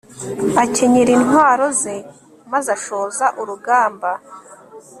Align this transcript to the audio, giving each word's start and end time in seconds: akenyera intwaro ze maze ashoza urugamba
akenyera 0.63 1.11
intwaro 1.17 1.65
ze 1.81 1.95
maze 2.51 2.69
ashoza 2.77 3.25
urugamba 3.41 4.11